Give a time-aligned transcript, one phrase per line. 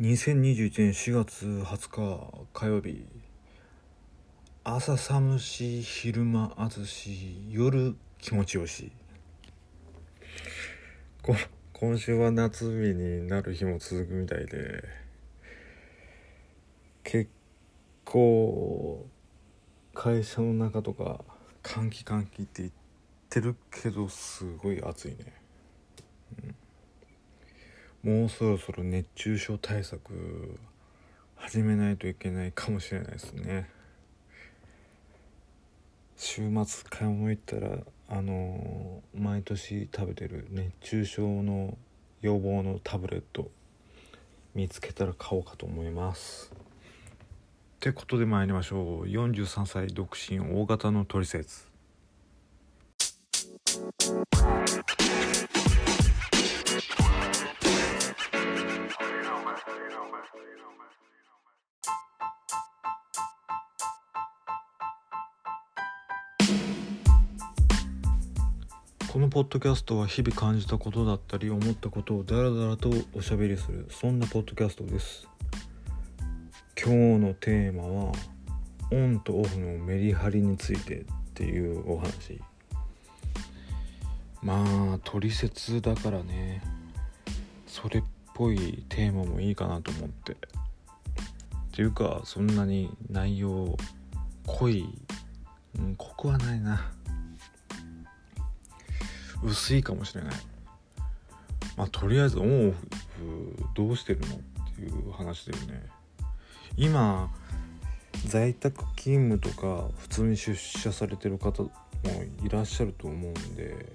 [0.00, 3.04] 2021年4月20日火曜日
[4.64, 8.90] 朝寒し昼間暑し夜気持ちよし。
[11.20, 11.36] こ
[11.74, 14.82] 今週は夏日になる日も続くみたいで
[17.04, 17.30] 結
[18.06, 19.06] 構
[19.92, 21.20] 会社の中とか
[21.62, 22.72] 換気換気って言っ
[23.28, 25.34] てるけどすごい暑いね、
[28.02, 30.58] もうそろそろ熱中症対策
[31.36, 33.68] 始めないといけないかもしれないですね。
[36.16, 37.78] 週末買い物行ったら
[38.08, 41.78] あのー、毎年食べてる熱中症の
[42.22, 43.50] 予防のタブレット
[44.52, 46.50] 見つけたら買おうかと思います。
[46.52, 49.06] ってことで参りましょう。
[49.06, 51.68] 43歳独身大型のトリセツ。
[69.12, 75.28] このポッドキャストは日々感じたことだったり思ったことをダラダラとおしゃべりするそんなポッドキャストです。
[76.82, 78.12] 今日のテーマは
[78.90, 82.40] オンとオフのメリハリについてっていうお話。
[84.42, 86.62] まあ取説だからね。
[87.66, 88.02] それっ
[88.32, 90.32] ぽいテーマもいいかなと思って。
[90.32, 90.36] っ
[91.72, 93.76] ていうかそんなに内容
[94.46, 94.88] 濃い、
[95.78, 96.90] うん、濃くはないな。
[99.42, 100.34] 薄いかもしれない。
[101.76, 102.76] まあとりあえずオンオフ
[103.74, 104.38] どうしてるのっ
[104.74, 105.82] ていう話だよね。
[106.76, 107.30] 今
[108.26, 111.70] 在宅勤務とか普通に出社されてる方も
[112.44, 113.92] いらっしゃると思うんで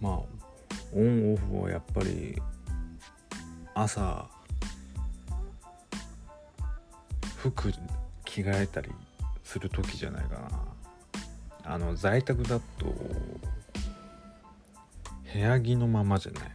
[0.00, 0.12] まあ
[0.92, 2.40] オンオフはやっぱり
[3.74, 4.28] 朝
[7.36, 7.72] 服
[8.24, 8.90] 着替えたり
[9.44, 10.66] する時じゃないかな。
[11.68, 12.94] あの在宅だと
[15.32, 16.50] 部屋着のままじゃない。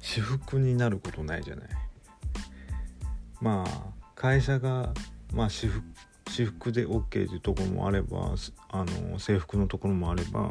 [0.00, 1.68] 私服になることないじゃない。
[3.40, 4.92] まあ会社が、
[5.32, 5.82] まあ、私服
[6.26, 8.34] 私服で OK っていうところもあれば
[8.70, 10.50] あの制服のところもあれば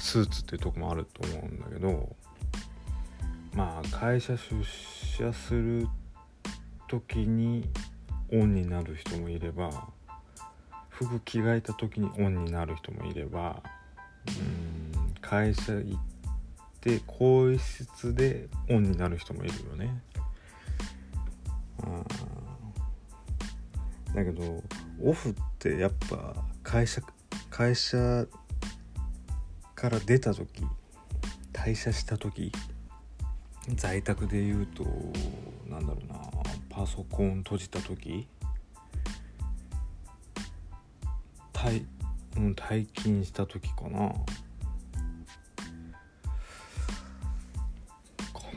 [0.00, 2.14] スーツっていうとこもあると思うんだけど
[3.54, 5.88] まあ会社出社する
[6.88, 7.68] 時に
[8.32, 9.88] オンになる人もいれば
[10.88, 13.62] 服着替えた時にオンになる人もいれば
[15.28, 16.00] 会社行っ
[16.80, 20.02] て更衣室でオンになる人もいるよね。
[24.14, 24.64] だけど
[25.02, 27.02] オフってやっぱ会社
[27.50, 28.26] 会社
[29.74, 30.64] から出た時
[31.52, 32.50] 退社した時
[33.74, 34.84] 在宅で言うと
[35.68, 36.18] なんだろうな
[36.70, 38.26] パソコン閉じた時
[41.52, 41.84] 退,、
[42.38, 44.10] うん、退勤した時かな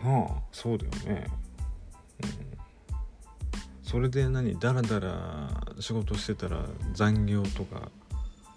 [0.02, 1.28] かなそうだよね、
[2.24, 2.30] うん、
[3.84, 7.90] それで何ダラダラ仕事してたら残業とか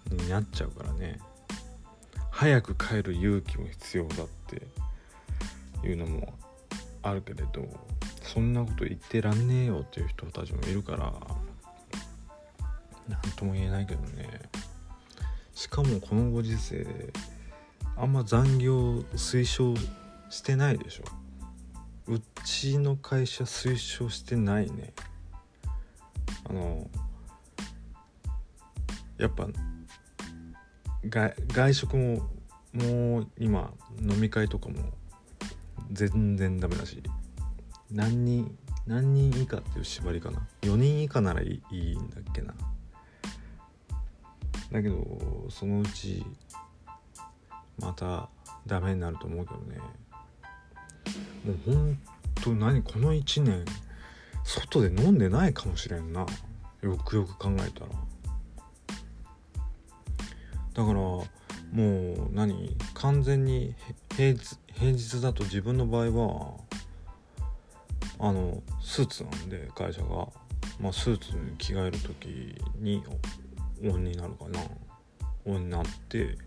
[0.09, 1.19] になっちゃうからね。
[2.29, 4.85] 早く帰る勇気も必要だって。
[5.87, 6.33] いうのも
[7.03, 7.67] あるけれど
[8.23, 11.13] そんなこと言ってらんねえよっていう人たちもいるから
[13.07, 14.41] 何とも言えないけどね。
[15.53, 16.87] しかもこのご時世
[17.95, 19.75] あんま残業推奨
[20.29, 21.03] してないでしょ。
[22.07, 24.93] うちの会社推奨してないね。
[26.47, 26.87] あの
[29.17, 29.47] やっぱ
[31.09, 32.29] 外食も
[32.73, 34.75] もう今飲み会とかも
[35.91, 37.01] 全然ダメだし
[37.89, 40.47] 何人何人以下っていう縛りかな。
[40.61, 42.53] 4人以下ならいいんだっけな。
[44.71, 46.23] だけどそのうち
[47.79, 48.29] また
[48.67, 49.79] ダメになると思うけどね。
[51.45, 51.99] もうほん
[52.41, 53.63] と何この1年
[54.43, 56.25] 外で飲んでないかもしれんな。
[56.81, 57.87] よくよく考えたら。
[60.73, 61.25] だからも
[61.73, 63.75] う何完全に
[64.15, 66.53] 平日平日だと自分の場合は
[68.19, 70.27] あのスーツなんで会社が、
[70.79, 73.03] まあ、スーツに着替える時に
[73.83, 74.59] オンになるかな。
[75.45, 76.37] オンになって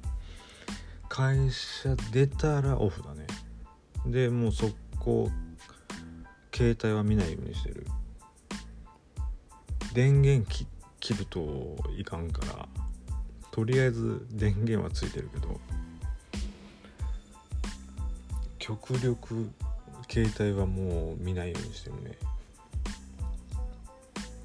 [1.09, 3.27] 会社出たらオフだね。
[4.07, 4.53] でもう
[5.09, 5.31] 速攻
[6.53, 7.87] 携帯は見ないようにしてる。
[9.95, 10.47] 電源
[11.01, 12.69] 切るといかんから
[13.51, 15.59] とりあえず電源はついてるけど
[18.59, 19.51] 極力
[20.11, 22.19] 携帯はもう見ないようにしてるね。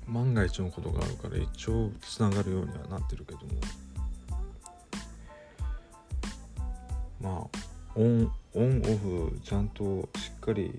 [0.07, 3.45] 万が一のことがあるから一応つながるようにはなってるけども。
[7.21, 10.73] まあオンオンオフちゃんとしっかり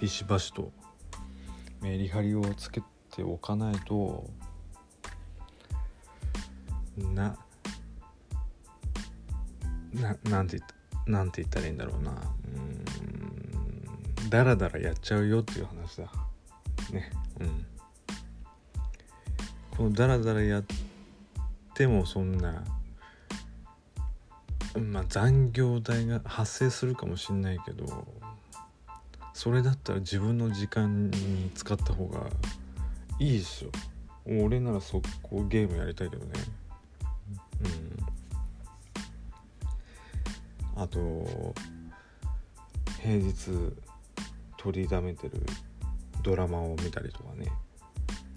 [0.00, 0.70] ビシバシと
[1.80, 4.28] メリハリをつけておかないと
[6.96, 7.36] な
[9.92, 12.12] ななんて言ったなんて言ったらいいんだろうな。
[12.12, 12.84] うん
[14.30, 16.04] だらだらやっちゃうよっていう話だ。
[16.92, 17.10] ね。
[17.40, 17.66] うん。
[19.76, 20.64] このダラダラやっ
[21.74, 22.62] てもそんな
[24.78, 28.06] まあ残業代が発生するかもしんないけど
[29.32, 32.28] それだったら自分の時間に使った方が
[33.18, 33.70] いいでしょ。
[34.26, 36.32] 俺なら速攻ゲームやりたいけどね。
[40.76, 40.82] うん。
[40.82, 41.54] あと
[43.00, 43.50] 平日
[44.56, 45.40] 取りだめてる
[46.22, 47.50] ドラマを見たりとかね。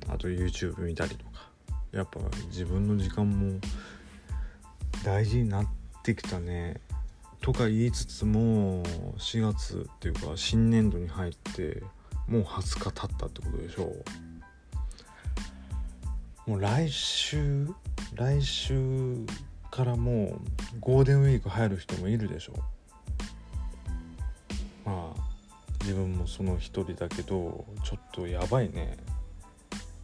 [0.07, 1.49] あと YouTube 見たりとか。
[1.91, 3.59] やっぱ自分の時間も
[5.03, 5.67] 大事になっ
[6.03, 6.81] てきたね。
[7.41, 8.83] とか言いつつも
[9.17, 11.83] 4月っていうか新年度に入って
[12.27, 13.93] もう20日経ったってことでしょ
[16.47, 16.51] う。
[16.51, 17.67] もう来週
[18.15, 19.25] 来週
[19.71, 20.39] からも
[20.75, 22.53] うゴールデンウィーク入る人もいるでしょ
[24.85, 24.89] う。
[24.89, 25.21] まあ
[25.81, 28.97] 自分もその一人だけどちょっとやばいね。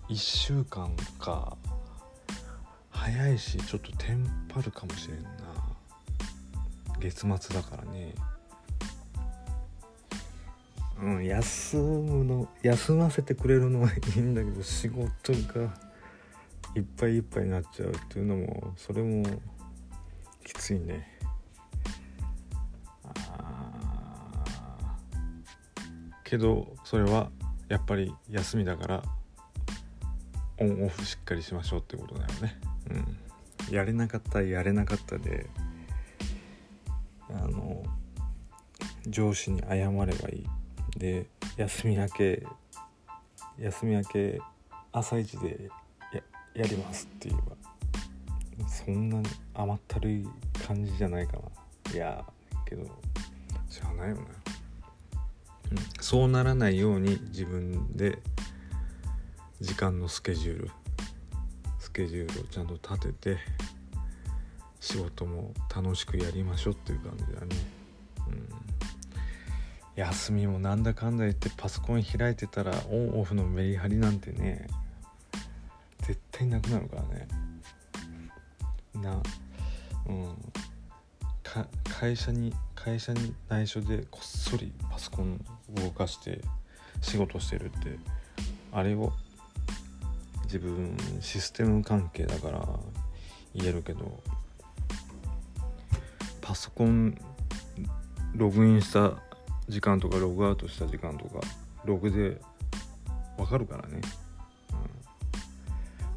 [0.10, 1.56] 1週間か。
[2.92, 5.30] 早いしちょっとテンパるかもしれんな
[7.00, 8.14] 月末だからね。
[11.02, 15.74] うん休むの休ませてくれるのはいいんだけど仕事が
[16.76, 19.24] いっぱいいっぱいになっちゃうっていうのもそれも
[20.44, 21.18] きついね。
[26.26, 27.32] けどそれは
[27.70, 29.04] やっぱり休みだから
[30.60, 32.60] オンオフしっかりしましょうってことだよね。
[33.70, 33.74] うん。
[33.74, 35.48] やれなかったやれなかったで
[39.08, 40.48] 上司に謝ればいい。
[40.98, 42.46] で休み明け
[43.60, 44.40] 休み明け
[44.92, 45.70] 朝一で
[46.56, 47.42] やりますって言え
[48.62, 50.28] ばそんなに甘ったるい
[50.66, 51.94] 感じじゃないかな。
[51.94, 52.26] いや
[52.66, 52.86] けど
[53.70, 54.22] しゃあないよね、
[55.72, 58.20] うん、そうならないように自分で
[59.62, 60.72] 時間のスケジュール
[61.80, 63.38] スケジュールをちゃんと立てて
[64.80, 67.48] 仕事も楽しくやりましょうっていう感じだね、
[70.00, 74.66] 休みもなんだかんだ言ってパソコン開いてたらオンオフのメリハリなんてね
[76.04, 77.28] 絶対なくなるからね。
[78.96, 79.22] な
[80.08, 80.36] うん。
[81.90, 85.44] 会社に会社に内緒でこっそりパソコン
[85.76, 86.40] 動かして
[87.02, 87.98] 仕事してるって
[88.72, 89.12] あれを
[90.44, 92.66] 自分システム関係だから
[93.54, 94.22] 言えるけど
[96.40, 97.20] パソコン
[98.36, 99.18] ログインした
[99.70, 101.40] 時間とかログアウトした時間とか
[101.86, 102.42] ログで
[103.38, 104.02] わかるからね、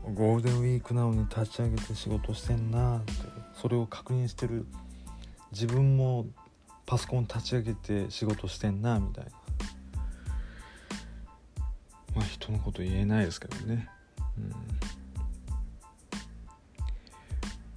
[0.07, 3.13] うん、ゴールデンウィークなのに立ち上げて仕事してんなって
[3.61, 4.67] それを確認してる。
[5.53, 6.27] 自分も
[6.87, 9.31] パソコン立ち上げて仕事してんなみたいな。
[12.17, 13.89] まあ人のこと言えないですけどね。
[14.39, 14.49] うん。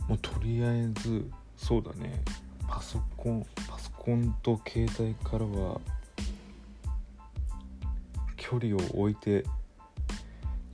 [0.08, 2.24] もうとりあえずそうだね。
[2.67, 3.46] パソコン
[4.06, 5.82] コンと携帯からは
[8.38, 9.44] 距離を置いて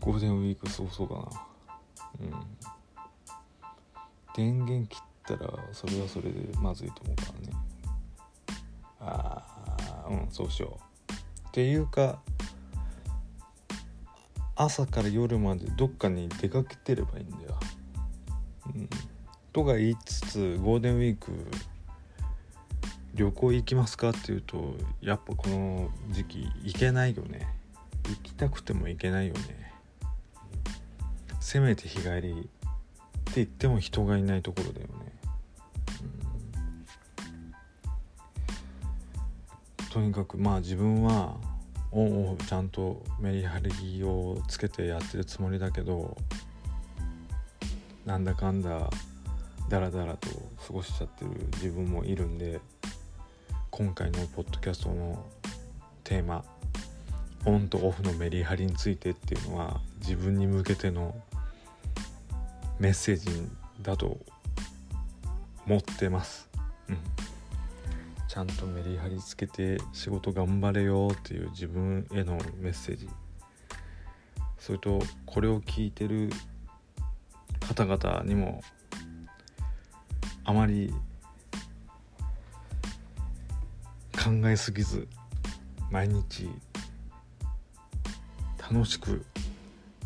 [0.02, 1.22] ゴールデンウィーク過ごそうかな。
[2.20, 2.32] うん。
[4.36, 7.58] 電源切ったらそれはそれでまずいと思うからね。
[9.00, 9.42] あ
[10.06, 11.14] あうんそうしよう。
[11.48, 12.22] っていうか
[14.58, 17.58] 朝から夜までどっかに出かけてればいいんだよ。
[18.76, 18.90] うん、
[19.54, 21.32] とか言いつつゴールデンウィーク
[23.22, 27.48] 旅行行きますかっていうとやっぱこの時期行けないよね。
[28.10, 29.72] 行きたくても行けないよね。
[31.40, 32.34] せめて日帰りっ
[33.26, 34.94] て言っても人がいないところだよね、
[39.80, 41.36] うん、とにかくまあ自分は
[41.92, 46.18] オンオフちゃんとメリハリをつけてやってるつもりだけど
[48.06, 48.90] なんだかんだ
[49.70, 50.28] ダラダラと
[50.68, 52.60] 過ごしちゃってる自分もいるんで
[53.82, 55.26] 今回のポッドキャストの
[56.04, 56.46] テーマ
[57.46, 61.16] オンとオフのメリハリについてっていうのは自分に向けての
[62.78, 63.28] メッセージ
[63.82, 64.20] だと
[65.66, 66.48] 思ってます。
[66.90, 66.98] うん、
[68.28, 73.10] ちゃんとメリハリつけて仕事頑張れよっていう自分へのメッセージ
[74.60, 76.30] それとこれを聞いてる
[77.68, 78.62] 方々にも
[80.44, 80.94] あまり
[84.24, 85.08] 考えすぎず
[85.90, 86.48] 毎日
[88.72, 89.26] 楽しく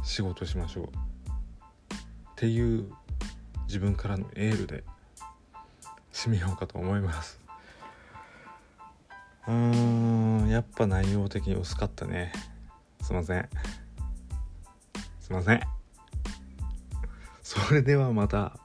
[0.05, 0.85] 仕事しましょう。
[0.85, 0.89] っ
[2.37, 2.89] ていう
[3.67, 4.85] 自分からのエールで
[6.13, 7.41] 締めようかと思います。
[9.47, 9.53] うー
[10.45, 12.31] んやっぱ内容的に薄かったね。
[13.01, 13.49] すいません。
[15.19, 15.61] すいません。
[17.43, 18.64] それではまた。